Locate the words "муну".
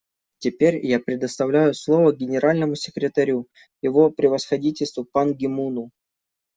5.45-5.91